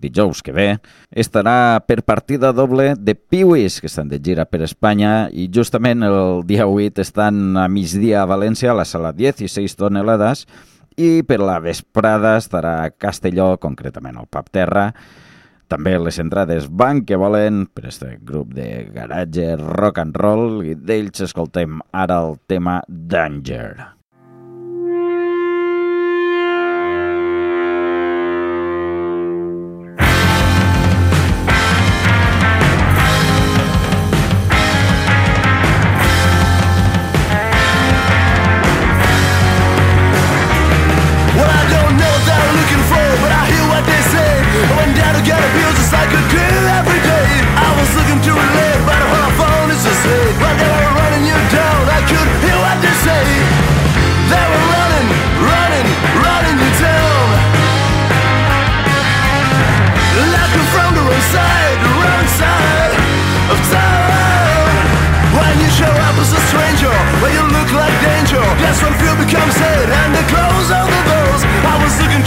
dijous 0.04 0.42
que 0.44 0.52
ve, 0.52 0.68
estarà 1.16 1.80
per 1.88 2.04
partida 2.04 2.52
doble 2.52 2.94
de 3.00 3.16
Piwis, 3.16 3.80
que 3.80 3.88
estan 3.88 4.12
de 4.12 4.20
gira 4.20 4.46
per 4.46 4.62
Espanya, 4.68 5.30
i 5.32 5.48
justament 5.48 6.04
el 6.04 6.44
dia 6.48 6.68
8 6.68 7.02
estan 7.02 7.56
a 7.58 7.70
migdia 7.72 8.24
a 8.24 8.30
València, 8.30 8.74
a 8.74 8.80
la 8.82 8.86
sala 8.86 9.14
16 9.16 9.80
tonelades, 9.80 10.46
i 11.00 11.24
per 11.28 11.40
la 11.44 11.60
vesprada 11.64 12.36
estarà 12.40 12.82
a 12.84 12.92
Castelló, 12.92 13.56
concretament 13.60 14.20
al 14.20 14.28
Pap 14.32 14.52
Terra, 14.52 14.90
també 15.72 15.96
les 15.98 16.20
entrades 16.22 16.68
van 16.70 17.02
que 17.10 17.18
volen 17.18 17.66
per 17.66 17.88
este 17.90 18.20
grup 18.22 18.54
de 18.54 18.86
garatge 18.94 19.56
rock 19.58 20.04
and 20.04 20.22
roll 20.22 20.62
i 20.62 20.78
d'ells 20.78 21.26
escoltem 21.26 21.82
ara 21.92 22.22
el 22.28 22.38
tema 22.46 22.82
Danger. 22.88 23.74
Well, 23.74 23.95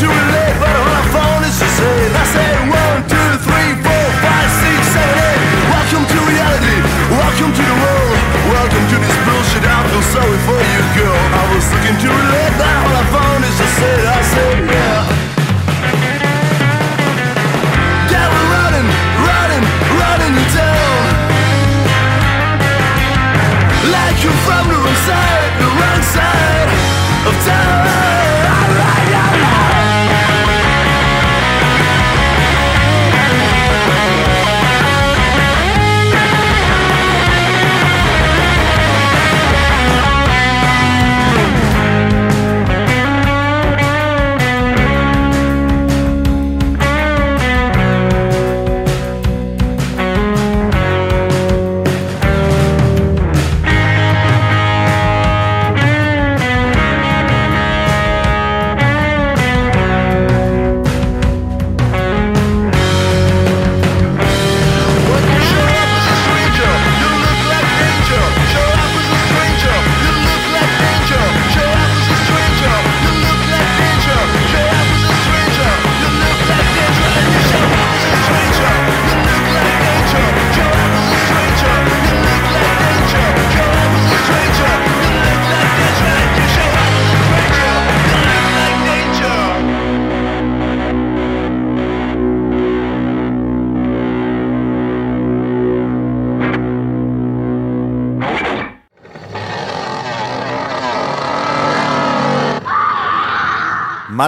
but 0.06 1.04
phone. 1.10 1.42
I 1.42 2.24
say 2.30 2.50
one, 2.70 3.02
two, 3.10 3.30
three, 3.42 3.70
four, 3.82 4.06
five, 4.22 4.50
six, 4.62 4.78
seven, 4.94 5.16
eight. 5.18 5.42
Welcome 5.74 6.04
to 6.06 6.18
reality, 6.22 6.78
welcome 7.10 7.50
to 7.50 7.64
the 7.66 7.76
world, 7.82 8.18
welcome 8.46 8.84
to 8.94 8.96
this 9.02 9.16
bullshit. 9.26 9.64
I 9.66 9.78
feel 9.90 10.04
sorry 10.14 10.38
for 10.46 10.58
you, 10.58 10.82
girl. 11.02 11.18
I 11.34 11.42
was 11.50 11.66
looking 11.72 11.98
to 11.98 12.27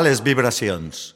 Males 0.01 0.23
vibracions. 0.23 1.15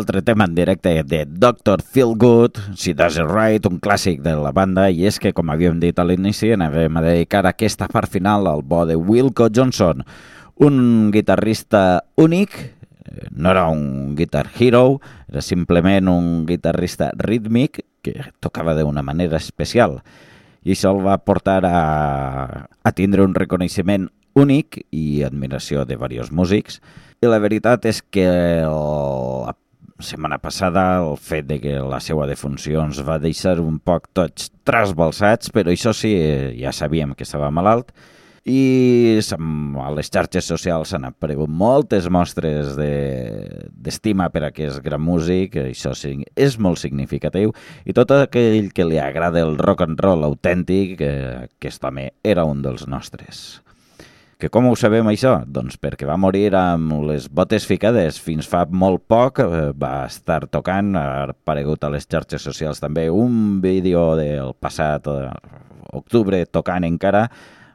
Altre 0.00 0.22
tema 0.22 0.46
en 0.46 0.54
directe 0.54 1.02
de 1.04 1.26
Dr. 1.28 1.82
Feelgood, 1.82 2.56
She 2.74 2.94
Does 2.94 3.18
It 3.18 3.28
Right, 3.28 3.66
un 3.68 3.76
clàssic 3.84 4.22
de 4.24 4.32
la 4.32 4.48
banda, 4.48 4.86
i 4.88 5.04
és 5.04 5.18
que, 5.20 5.34
com 5.36 5.52
havíem 5.52 5.76
dit 5.82 5.98
a 6.00 6.06
l'inici, 6.08 6.54
anàvem 6.54 6.96
a 6.96 7.02
dedicar 7.04 7.42
aquesta 7.44 7.84
part 7.92 8.08
final 8.08 8.48
al 8.48 8.64
bo 8.64 8.86
de 8.88 8.96
Wilco 8.96 9.50
Johnson, 9.52 10.00
un 10.56 11.10
guitarrista 11.12 12.00
únic, 12.16 12.56
eh, 12.56 13.28
no 13.36 13.52
era 13.52 13.66
un 13.68 14.16
guitar 14.16 14.46
hero, 14.56 15.02
era 15.28 15.44
simplement 15.44 16.08
un 16.08 16.46
guitarrista 16.48 17.12
rítmic 17.20 17.84
que 18.00 18.16
tocava 18.40 18.72
d'una 18.72 19.04
manera 19.04 19.36
especial. 19.36 20.00
I 20.64 20.72
això 20.72 20.96
el 20.96 21.04
va 21.04 21.20
portar 21.20 21.60
a, 21.68 22.68
a 22.72 22.96
tindre 22.96 23.20
un 23.28 23.36
reconeixement 23.36 24.08
únic 24.32 24.80
i 24.88 25.20
admiració 25.28 25.84
de 25.84 25.92
diversos 25.92 26.32
músics. 26.32 26.80
I 27.20 27.28
la 27.28 27.36
veritat 27.36 27.84
és 27.84 28.00
que 28.00 28.30
la 28.64 29.60
setmana 30.02 30.38
passada 30.38 31.00
el 31.02 31.16
fet 31.20 31.46
de 31.48 31.60
que 31.60 31.74
la 31.80 32.00
seva 32.00 32.26
defunció 32.26 32.82
ens 32.84 33.00
va 33.06 33.18
deixar 33.22 33.58
un 33.60 33.78
poc 33.78 34.08
tots 34.16 34.50
trasbalsats, 34.64 35.50
però 35.54 35.72
això 35.72 35.92
sí, 35.96 36.14
ja 36.60 36.72
sabíem 36.72 37.14
que 37.14 37.26
estava 37.26 37.50
malalt, 37.50 37.92
i 38.48 39.20
a 39.20 39.90
les 39.92 40.08
xarxes 40.08 40.46
socials 40.48 40.90
s'han 40.94 41.04
aparegut 41.04 41.50
moltes 41.52 42.08
mostres 42.08 42.74
de- 42.76 43.68
d'estima 43.70 44.30
per 44.30 44.44
a 44.44 44.48
aquest 44.48 44.80
gran 44.82 45.02
músic, 45.04 45.56
això 45.60 45.94
sí, 45.94 46.24
és 46.34 46.58
molt 46.58 46.78
significatiu, 46.78 47.52
i 47.84 47.92
tot 47.92 48.10
aquell 48.16 48.72
que 48.72 48.84
li 48.84 48.98
agrada 48.98 49.40
el 49.44 49.58
rock 49.58 49.82
and 49.82 50.00
roll 50.00 50.24
autèntic, 50.24 51.00
eh, 51.00 51.48
aquest 51.60 51.84
home 51.84 52.12
era 52.24 52.44
un 52.44 52.62
dels 52.62 52.86
nostres. 52.88 53.60
Que 54.40 54.48
com 54.48 54.70
ho 54.70 54.72
sabem 54.72 55.04
això? 55.10 55.34
Doncs 55.44 55.76
perquè 55.76 56.06
va 56.08 56.14
morir 56.16 56.54
amb 56.56 56.94
les 57.04 57.26
botes 57.28 57.66
ficades. 57.68 58.16
Fins 58.24 58.46
fa 58.48 58.62
molt 58.72 59.02
poc 59.04 59.42
eh, 59.44 59.48
va 59.76 60.06
estar 60.08 60.46
tocant, 60.48 60.94
ha 60.96 61.26
aparegut 61.34 61.84
a 61.84 61.90
les 61.92 62.08
xarxes 62.08 62.40
socials 62.48 62.80
també 62.80 63.10
un 63.12 63.60
vídeo 63.60 64.06
del 64.16 64.54
passat 64.56 65.12
eh, 65.12 65.28
octubre 65.92 66.40
tocant 66.48 66.88
encara, 66.88 67.26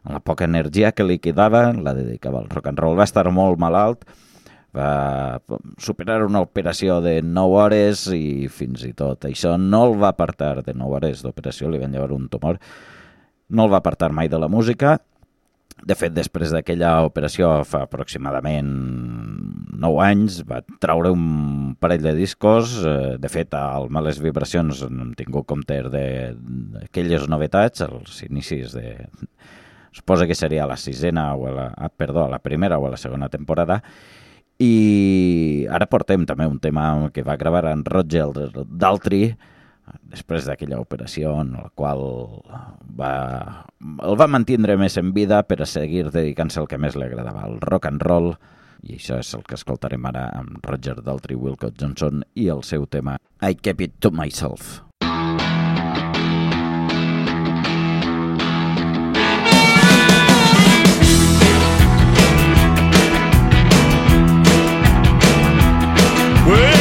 amb 0.02 0.18
la 0.18 0.24
poca 0.26 0.50
energia 0.50 0.90
que 0.90 1.06
li 1.06 1.20
quedava, 1.22 1.68
la 1.70 1.94
dedicava 1.94 2.42
al 2.42 2.50
rock 2.50 2.74
and 2.74 2.82
roll. 2.82 2.98
Va 2.98 3.06
estar 3.06 3.30
molt 3.30 3.62
malalt, 3.62 4.10
va 4.74 5.38
superar 5.78 6.24
una 6.26 6.42
operació 6.42 6.98
de 7.06 7.20
9 7.22 7.60
hores 7.62 8.08
i 8.10 8.50
fins 8.50 8.90
i 8.90 8.96
tot 8.98 9.30
això 9.30 9.54
no 9.62 9.86
el 9.92 10.00
va 10.02 10.16
apartar 10.18 10.56
de 10.66 10.74
9 10.74 10.98
hores 10.98 11.22
d'operació, 11.22 11.70
li 11.70 11.86
van 11.86 11.94
llevar 11.94 12.16
un 12.18 12.26
tumor, 12.26 12.58
no 13.54 13.68
el 13.68 13.78
va 13.78 13.86
apartar 13.86 14.10
mai 14.10 14.34
de 14.34 14.42
la 14.42 14.50
música, 14.50 14.98
de 15.84 15.96
fet, 15.98 16.14
després 16.16 16.54
d'aquella 16.54 17.04
operació, 17.04 17.50
fa 17.68 17.84
aproximadament 17.84 18.70
9 19.76 20.02
anys, 20.06 20.40
va 20.48 20.62
traure 20.82 21.12
un 21.12 21.76
parell 21.80 22.06
de 22.06 22.14
discos. 22.16 22.78
eh, 22.86 23.18
De 23.20 23.30
fet, 23.30 23.54
al 23.54 23.90
Males 23.90 24.22
Vibracions 24.24 24.82
hem 24.88 25.14
tingut 25.20 25.46
compte 25.46 25.82
d'aquelles 25.92 27.28
novetats, 27.28 27.82
als 27.82 28.24
inicis 28.24 28.74
de... 28.74 29.10
Suposa 29.96 30.28
que 30.28 30.36
seria 30.36 30.66
la 30.68 30.76
sisena 30.76 31.36
o 31.36 31.48
la, 31.48 31.70
ah, 31.72 31.88
perdó, 31.88 32.28
la 32.28 32.40
primera 32.40 32.80
o 32.80 32.90
la 32.90 32.98
segona 32.98 33.30
temporada. 33.30 33.82
I 34.60 35.68
ara 35.72 35.88
portem 35.88 36.26
també 36.28 36.48
un 36.48 36.60
tema 36.60 37.10
que 37.14 37.24
va 37.24 37.38
gravar 37.40 37.66
en 37.72 37.86
Roger 37.86 38.26
Daltrey, 38.68 39.38
després 40.02 40.48
d'aquella 40.48 40.82
operació 40.82 41.34
en 41.42 41.54
la 41.58 41.70
qual 41.76 42.04
va, 43.00 43.14
el 43.82 44.20
va 44.20 44.28
mantindre 44.32 44.78
més 44.80 44.98
en 45.02 45.14
vida 45.16 45.42
per 45.48 45.62
a 45.62 45.70
seguir 45.70 46.08
dedicant-se 46.10 46.62
al 46.62 46.70
que 46.72 46.80
més 46.82 46.98
li 46.98 47.08
agradava, 47.08 47.48
el 47.50 47.60
rock 47.64 47.90
and 47.92 48.04
roll, 48.06 48.34
i 48.86 49.00
això 49.00 49.20
és 49.22 49.34
el 49.34 49.44
que 49.48 49.58
escoltarem 49.58 50.06
ara 50.12 50.28
amb 50.38 50.60
Roger 50.66 51.00
Daltrey 51.02 51.38
Wilcott 51.40 51.80
Johnson 51.82 52.24
i 52.36 52.50
el 52.54 52.64
seu 52.64 52.86
tema 52.86 53.18
I 53.42 53.56
Kept 53.56 53.82
It 53.82 54.00
To 54.02 54.12
Myself. 54.12 54.82
Well, 66.46 66.75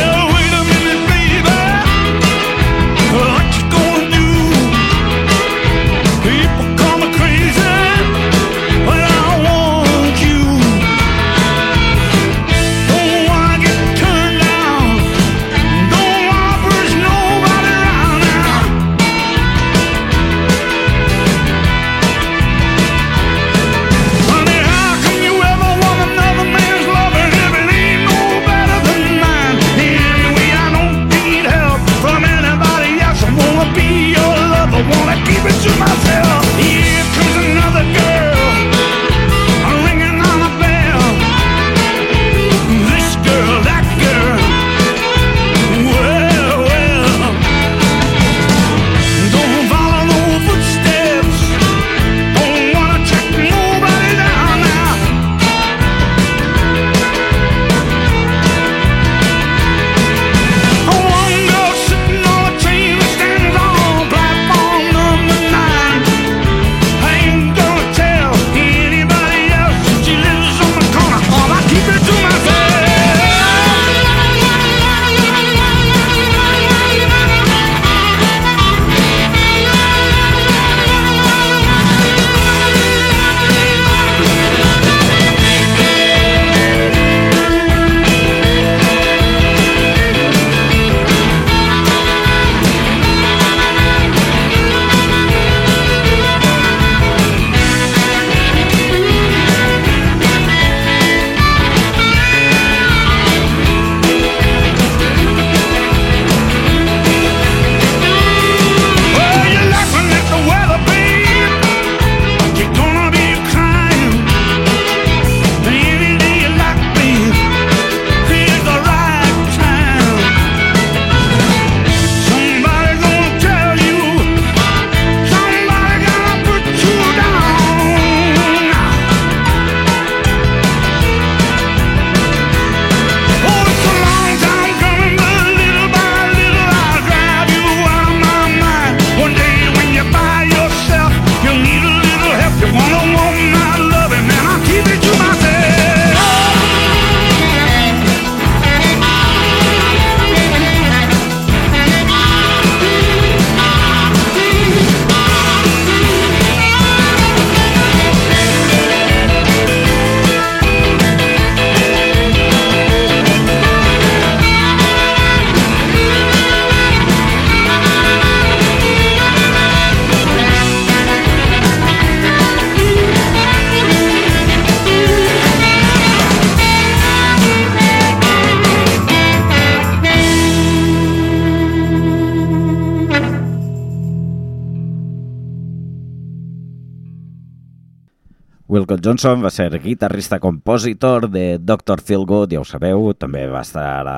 Wilcott 188.85 189.01
Johnson 189.01 189.41
va 189.41 189.49
ser 189.49 189.71
guitarrista-compositor 189.81 191.31
de 191.33 191.57
Dr. 191.57 192.03
Feelgood, 192.05 192.51
ja 192.53 192.61
ho 192.61 192.67
sabeu, 192.69 193.15
també 193.17 193.47
va 193.49 193.63
estar 193.65 194.05
a, 194.05 194.17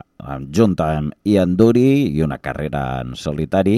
a, 0.00 0.38
junt 0.48 0.72
amb 0.80 1.12
Ian 1.28 1.52
Dury 1.58 2.14
i 2.16 2.22
una 2.24 2.38
carrera 2.40 3.02
en 3.02 3.12
solitari, 3.12 3.74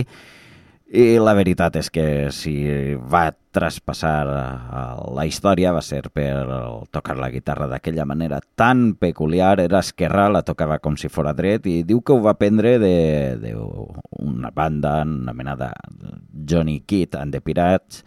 i 0.95 1.19
la 1.19 1.35
veritat 1.35 1.81
és 1.83 1.91
que 1.91 2.07
si 2.31 2.55
va 2.95 3.25
traspassar 3.51 4.15
a 4.31 4.85
la 5.11 5.27
història 5.27 5.75
va 5.75 5.83
ser 5.83 6.05
per 6.15 6.31
tocar 6.95 7.19
la 7.19 7.33
guitarra 7.35 7.67
d'aquella 7.67 8.07
manera 8.07 8.39
tan 8.55 8.95
peculiar, 8.95 9.59
era 9.59 9.83
esquerra, 9.83 10.31
la 10.31 10.47
tocava 10.47 10.79
com 10.79 10.95
si 10.95 11.11
fora 11.11 11.35
dret 11.35 11.67
i 11.67 11.83
diu 11.83 11.99
que 11.99 12.15
ho 12.15 12.23
va 12.23 12.39
aprendre 12.39 12.79
d'una 13.43 14.55
banda 14.55 15.01
anomenada 15.03 15.75
Johnny 16.31 16.85
Kidd 16.87 17.19
and 17.19 17.35
the 17.35 17.43
Pirates, 17.43 18.05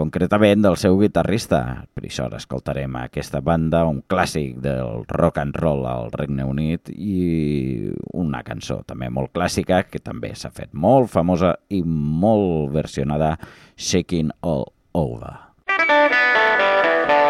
concretament 0.00 0.62
del 0.64 0.78
seu 0.80 0.96
guitarrista. 1.00 1.84
Per 1.92 2.06
això 2.06 2.24
ara 2.30 2.40
escoltarem 2.40 2.96
aquesta 3.02 3.42
banda, 3.44 3.84
un 3.88 4.00
clàssic 4.08 4.56
del 4.64 5.04
rock 5.12 5.42
and 5.42 5.58
roll 5.60 5.84
al 5.88 6.08
Regne 6.14 6.46
Unit 6.48 6.88
i 6.94 7.92
una 8.16 8.40
cançó 8.46 8.80
també 8.88 9.10
molt 9.12 9.34
clàssica 9.36 9.82
que 9.90 10.00
també 10.00 10.32
s'ha 10.34 10.52
fet 10.56 10.72
molt 10.72 11.12
famosa 11.12 11.54
i 11.68 11.82
molt 11.84 12.72
versionada, 12.72 13.36
Shaking 13.76 14.32
All 14.40 14.66
Over. 14.96 15.36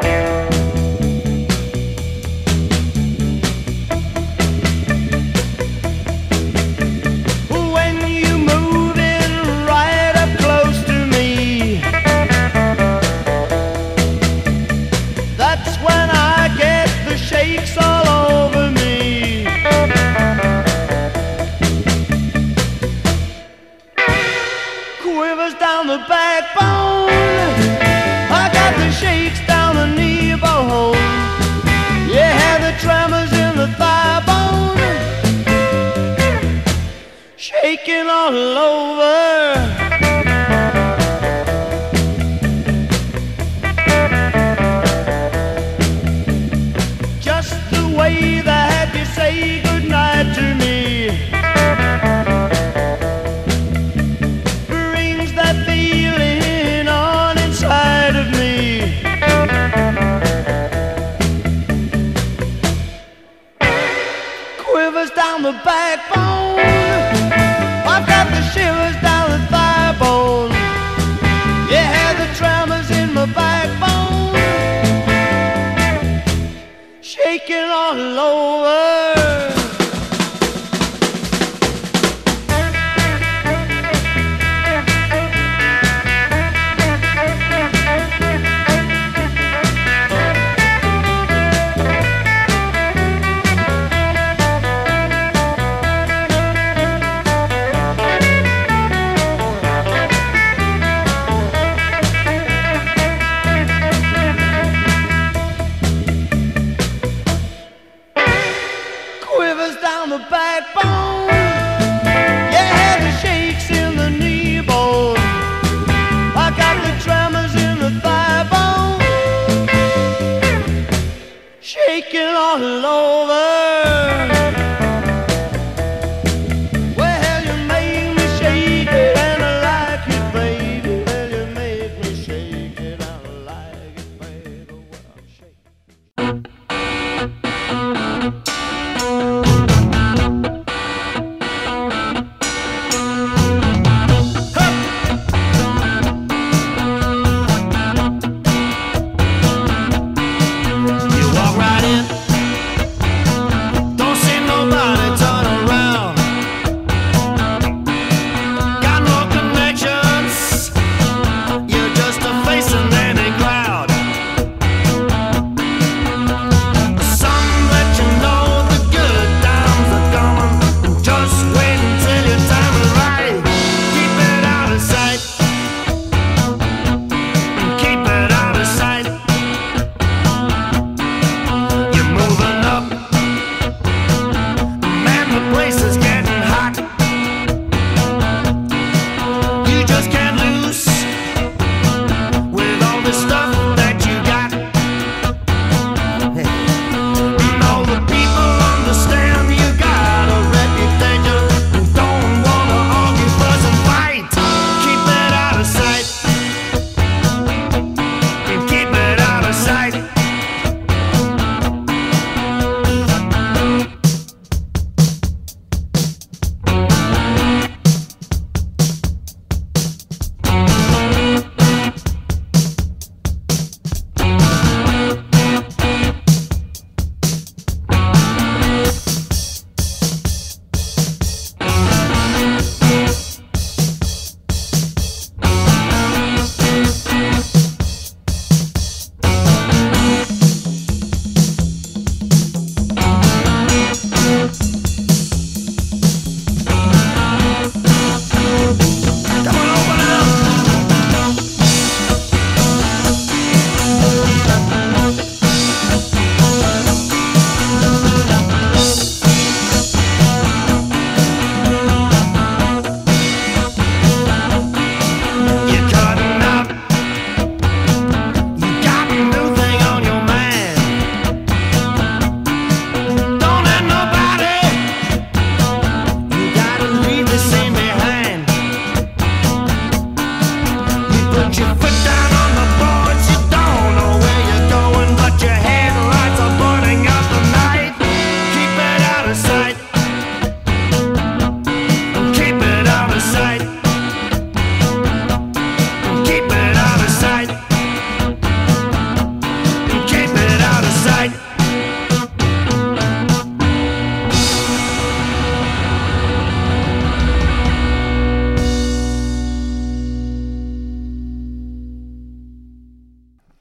When 0.03 0.60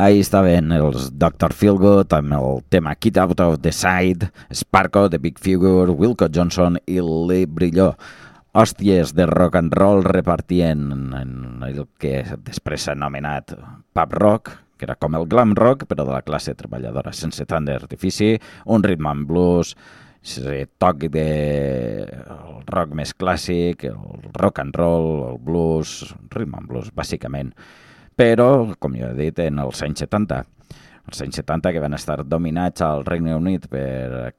Ahí 0.09 0.21
estaven 0.25 0.71
els 0.73 1.11
Dr. 1.21 1.53
Feelgood 1.53 2.15
amb 2.17 2.31
el 2.33 2.63
tema 2.73 2.95
Kid 2.97 3.19
Out 3.21 3.41
of 3.43 3.59
the 3.61 3.69
Side, 3.69 4.31
Sparko, 4.49 5.03
The 5.05 5.19
Big 5.21 5.37
Figure, 5.37 5.93
Wilco 5.93 6.25
Johnson 6.33 6.79
i 6.89 6.95
Lee 6.97 7.45
Brilló. 7.45 7.91
Hòsties 8.57 9.11
de 9.13 9.27
rock 9.29 9.59
and 9.59 9.75
roll 9.77 10.01
repartien 10.01 10.87
en 11.13 11.61
el 11.67 11.83
que 12.01 12.23
després 12.41 12.87
s'ha 12.87 12.95
anomenat 12.97 13.53
pub 13.93 14.15
rock, 14.17 14.49
que 14.79 14.87
era 14.89 14.95
com 14.97 15.13
el 15.13 15.27
glam 15.29 15.53
rock, 15.53 15.85
però 15.85 16.07
de 16.07 16.15
la 16.15 16.23
classe 16.25 16.55
treballadora, 16.57 17.13
sense 17.13 17.45
tant 17.45 17.69
d'artifici, 17.69 18.31
un 18.65 18.81
ritme 18.81 19.13
en 19.13 19.21
blues, 19.29 19.75
toc 20.81 21.05
de 21.13 21.27
el 22.09 22.65
rock 22.65 22.97
més 22.97 23.13
clàssic, 23.13 23.85
el 23.93 24.33
rock 24.41 24.65
and 24.65 24.73
roll, 24.73 25.35
el 25.35 25.37
blues, 25.37 26.15
ritme 26.33 26.63
en 26.63 26.71
blues, 26.73 26.89
bàsicament 26.97 27.53
però, 28.19 28.75
com 28.79 28.95
jo 28.99 29.13
he 29.13 29.17
dit, 29.17 29.37
en 29.45 29.61
els 29.63 29.83
anys 29.85 30.03
70. 30.03 30.41
Els 31.09 31.21
anys 31.23 31.39
70 31.39 31.71
que 31.73 31.81
van 31.81 31.95
estar 31.97 32.19
dominats 32.27 32.83
al 32.85 33.05
Regne 33.07 33.33
Unit 33.37 33.65
per 33.71 34.33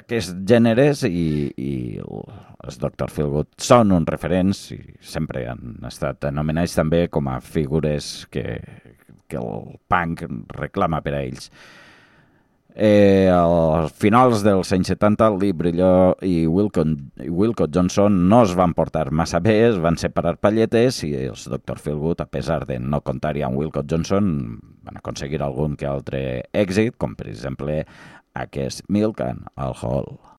aquests 0.00 0.32
gèneres 0.48 1.04
i, 1.06 1.52
i 1.54 1.74
els 2.02 2.80
Dr. 2.82 3.10
Feelgood 3.12 3.52
són 3.62 3.92
uns 3.94 4.10
referents 4.10 4.64
i 4.74 4.80
sempre 4.98 5.44
han 5.52 5.76
estat 5.86 6.26
anomenats 6.32 6.74
també 6.80 7.04
com 7.12 7.30
a 7.30 7.38
figures 7.44 8.10
que, 8.32 8.58
que 9.28 9.38
el 9.38 9.78
punk 9.92 10.24
reclama 10.56 11.02
per 11.04 11.14
a 11.14 11.22
ells. 11.22 11.52
Eh, 12.74 13.28
als 13.28 13.92
finals 14.00 14.40
dels 14.46 14.70
anys 14.72 14.88
70, 14.94 15.28
Lee 15.36 15.52
Brilló 15.52 16.14
i 16.24 16.46
Wilcott, 16.48 16.94
Wilcott 17.28 17.74
Johnson 17.74 18.16
no 18.30 18.40
es 18.46 18.54
van 18.56 18.72
portar 18.72 19.10
massa 19.12 19.42
bé, 19.44 19.58
es 19.68 19.76
van 19.82 20.00
separar 20.00 20.38
palletes 20.40 21.02
i 21.04 21.12
els 21.26 21.44
Dr. 21.52 21.76
Feelgood, 21.76 22.24
a 22.24 22.30
pesar 22.32 22.62
de 22.66 22.80
no 22.80 23.02
comptar-hi 23.04 23.44
amb 23.44 23.60
Wilcott 23.60 23.92
Johnson, 23.92 24.32
van 24.88 25.00
aconseguir 25.02 25.44
algun 25.44 25.76
que 25.76 25.90
altre 25.90 26.22
èxit, 26.56 26.96
com 26.96 27.16
per 27.18 27.28
exemple 27.28 27.82
aquest 28.32 28.86
Milk 28.88 29.20
and 29.20 29.52
Alcohol. 29.54 30.16
White 30.16 30.31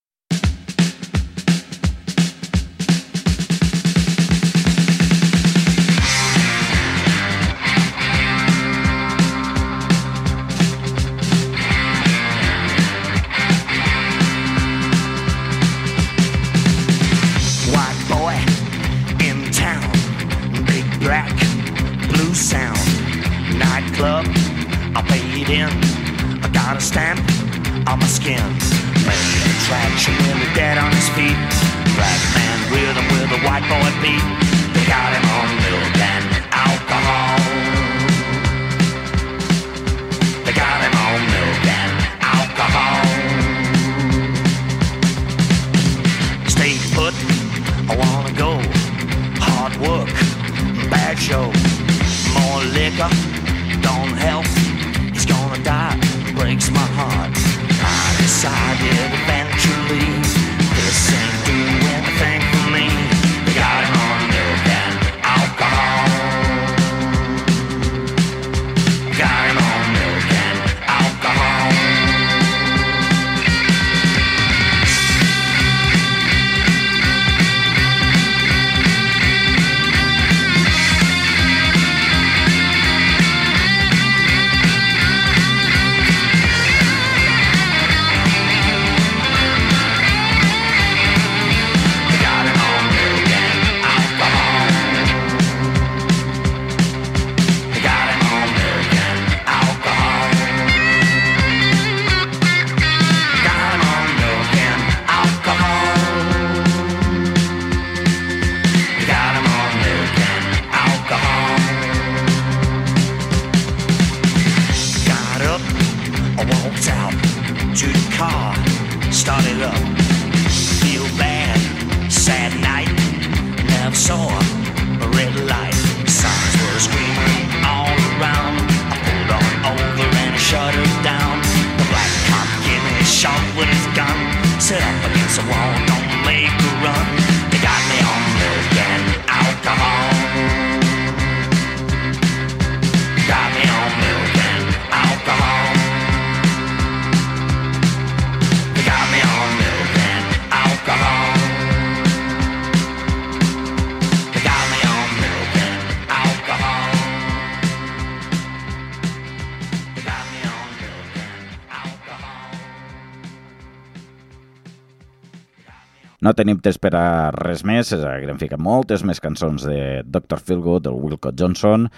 No 166.24 166.32
tenim 166.32 166.62
temps 166.64 166.78
per 166.80 166.94
a 166.96 167.32
res 167.36 167.66
més, 167.68 167.90
haguem 167.92 168.38
ficat 168.40 168.62
moltes 168.64 169.02
més 169.04 169.20
cançons 169.20 169.66
de 169.68 169.80
Dr. 170.08 170.38
Feelgood, 170.40 170.86
del 170.86 170.96
Wilcott 170.96 171.36
Johnson, 171.36 171.90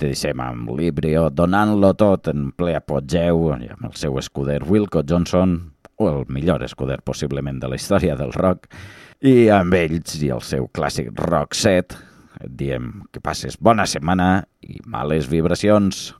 te 0.00 0.08
deixem 0.08 0.40
amb 0.40 0.70
l'Ibrio 0.72 1.26
donant-lo 1.28 1.90
tot 2.00 2.30
en 2.32 2.46
ple 2.56 2.78
apogeu 2.78 3.50
amb 3.52 3.84
el 3.84 3.92
seu 4.00 4.16
escuder 4.16 4.62
Wilcott 4.64 5.12
Johnson, 5.12 5.58
o 6.00 6.08
el 6.08 6.24
millor 6.32 6.64
escuder 6.64 7.02
possiblement 7.04 7.60
de 7.60 7.68
la 7.68 7.76
història 7.76 8.16
del 8.16 8.32
rock, 8.32 8.70
i 9.20 9.50
amb 9.52 9.76
ells 9.76 10.16
i 10.16 10.32
el 10.32 10.40
seu 10.40 10.70
clàssic 10.72 11.12
rock 11.20 11.52
set, 11.52 11.92
et 12.40 12.56
diem 12.56 12.88
que 13.12 13.20
passes 13.20 13.60
bona 13.60 13.84
setmana 13.84 14.46
i 14.64 14.80
males 14.88 15.28
vibracions. 15.28 16.14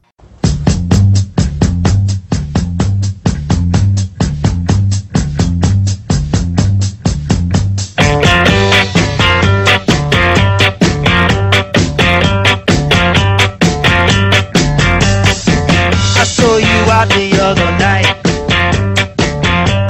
Out 16.94 17.08
the 17.08 17.26
other 17.42 17.70
night. 17.86 18.06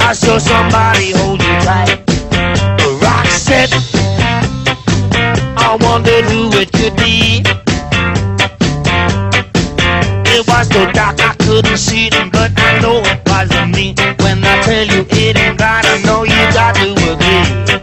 I 0.09 0.13
saw 0.15 0.39
somebody 0.39 1.13
hold 1.19 1.41
you 1.47 1.57
tight. 1.69 2.01
A 2.87 2.89
rock 3.05 3.27
set. 3.27 3.71
I 5.69 5.77
wondered 5.87 6.25
who 6.33 6.41
it 6.63 6.71
could 6.73 6.97
be. 6.97 7.45
It 10.35 10.43
was 10.49 10.67
so 10.69 10.83
dark 10.93 11.21
I 11.21 11.35
couldn't 11.45 11.77
see 11.77 12.09
them, 12.09 12.31
but 12.31 12.51
I 12.57 12.81
know 12.81 12.99
it 13.13 13.21
wasn't 13.27 13.77
me. 13.77 13.95
When 14.25 14.39
I 14.43 14.55
tell 14.63 14.87
you 14.87 15.05
it 15.11 15.37
ain't 15.37 15.61
right, 15.61 15.85
I 15.85 15.97
know 16.07 16.25
you 16.25 16.43
got 16.59 16.75
to 16.81 16.89
agree. 17.13 17.74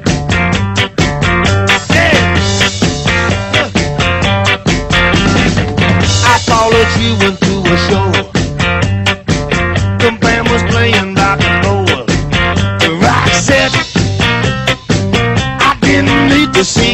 você 16.64 16.91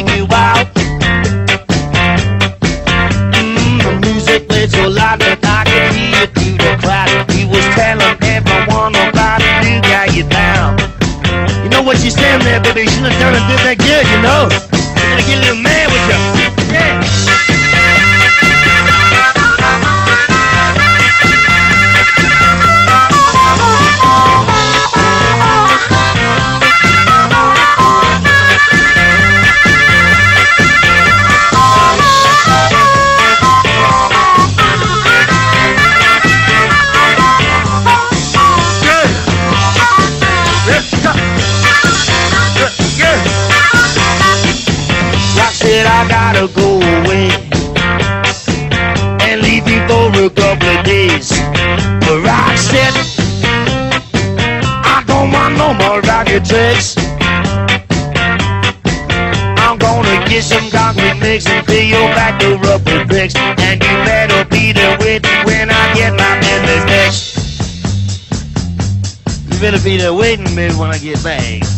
can 70.44 70.54
move 70.54 70.78
when 70.78 70.90
I 70.90 70.98
get 70.98 71.22
back. 71.24 71.77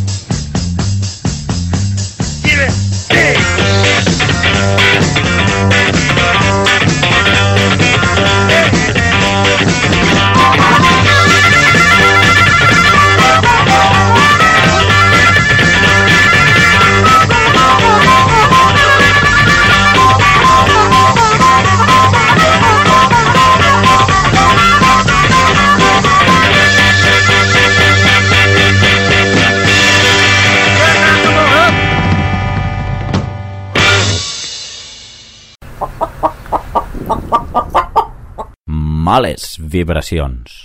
Males 39.10 39.56
vibracions. 39.58 40.59